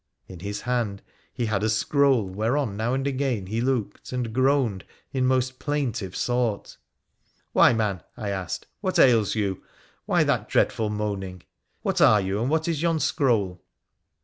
[0.27, 4.83] In his hand he had a scroll whereon now and again he looked, and groaned
[5.13, 6.77] in most plaintive sort.'
[7.53, 9.61] Why, man,' I asked,' what ails you?
[10.07, 11.43] Why that dreadful moaning?
[11.83, 13.61] What are you, and what is yon scroll